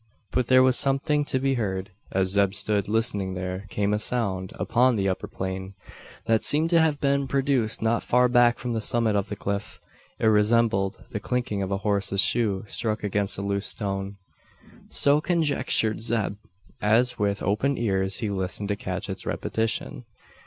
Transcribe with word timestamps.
But 0.31 0.47
there 0.47 0.63
was 0.63 0.79
something 0.79 1.23
to 1.25 1.37
be 1.37 1.53
heard. 1.53 1.91
As 2.11 2.29
Zeb 2.29 2.55
stood 2.55 2.87
listening 2.87 3.35
there 3.35 3.67
came 3.69 3.93
a 3.93 3.99
sound 3.99 4.51
from 4.73 4.95
the 4.95 5.07
upper 5.07 5.27
plain, 5.27 5.75
that 6.25 6.43
seemed 6.43 6.71
to 6.71 6.81
have 6.81 6.99
been 6.99 7.27
produced 7.27 7.83
not 7.83 8.03
far 8.03 8.27
back 8.27 8.57
from 8.57 8.73
the 8.73 8.81
summit 8.81 9.15
of 9.15 9.29
the 9.29 9.35
cliff. 9.35 9.79
It 10.17 10.25
resembled 10.25 11.03
the 11.11 11.19
clinking 11.19 11.61
of 11.61 11.69
a 11.71 11.77
horse's 11.85 12.19
shoe 12.21 12.63
struck 12.65 13.03
against 13.03 13.37
a 13.37 13.43
loose 13.43 13.67
stone. 13.67 14.17
So 14.89 15.21
conjectured 15.21 16.01
Zeb, 16.01 16.33
as 16.81 17.19
with 17.19 17.43
open 17.43 17.77
ears 17.77 18.21
he 18.21 18.31
listened 18.31 18.69
to 18.69 18.75
catch 18.75 19.07
its 19.07 19.27
repetition. 19.27 20.05